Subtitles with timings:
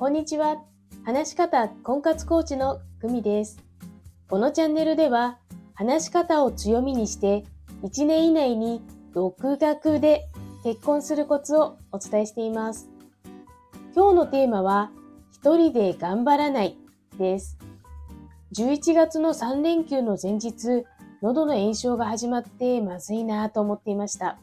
[0.00, 0.56] こんにちは。
[1.04, 3.62] 話し方婚活コーチのグミです。
[4.30, 5.40] このチャンネルでは、
[5.74, 7.44] 話し方を強みにして、
[7.82, 8.80] 1年以内に
[9.12, 10.30] 独学で
[10.64, 12.88] 結婚するコツをお伝えしています。
[13.94, 14.90] 今日のテーマは、
[15.32, 16.78] 一人で頑張らない
[17.18, 17.58] です。
[18.56, 20.86] 11月の3連休の前日、
[21.20, 24.38] 喉の炎症が始まってまずいなと思っていました。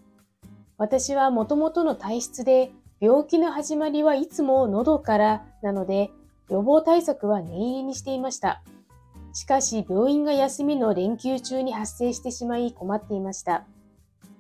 [0.78, 2.69] 私はもともとの体質で
[3.00, 6.10] 病気の始まりはいつも喉からなので
[6.50, 8.64] 予防対策は念入りにしていました。
[9.33, 13.65] しかし病院が休みの連休中に発生してしまい困っていました。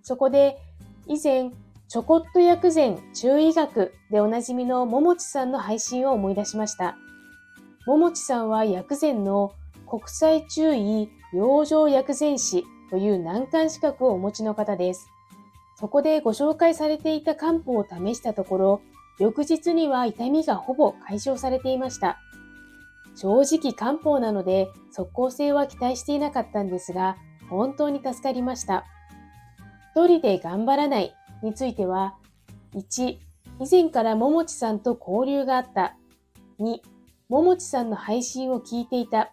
[0.01, 0.57] そこで
[1.05, 1.51] 以前
[1.87, 6.97] ちょこっと薬膳中医学でおなじみのももちさんの配信を思い出しました。
[7.85, 9.53] ももちさんは薬膳の
[9.87, 15.07] 国際中医養生薬膳師という難関資格をお持ちの方です。
[15.79, 18.81] そこでご紹介されていた漢方を試したところ、
[19.19, 22.17] 翌日には痛みがほぼ解消されていました。
[23.15, 27.15] 正直漢方なので即効性は期待していなかったんですが、
[27.47, 28.85] 本当に助かりました。
[29.95, 32.15] 一人で頑張らないについては、
[32.73, 33.19] 1、以
[33.69, 35.95] 前からももちさんと交流があった。
[36.59, 36.79] 2、
[37.29, 39.31] ももちさんの配信を聞いていた。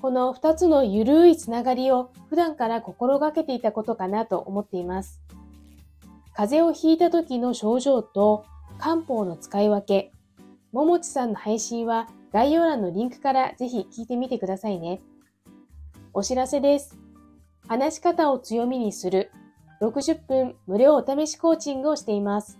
[0.00, 5.20] この2つのゆるいつながりを普段から心がけていたことかなと思っています。
[6.34, 8.46] 風邪をひいた時の症状と
[8.78, 10.12] 漢方の使い分け。
[10.72, 15.02] ももちさんの配信は概要欄のリンクからぜひ聞いてみてくださいね。
[16.14, 16.96] お知らせです。
[17.68, 19.30] 話し方を強みにする
[19.82, 22.58] 60分無料お試しコーチングをしています。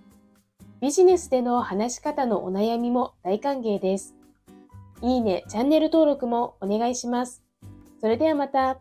[0.80, 4.14] ビジネスでの話し方のお悩みも大歓迎です。
[5.00, 7.42] いいね、チャンネル登録もお願いします。
[8.00, 8.80] それではまた。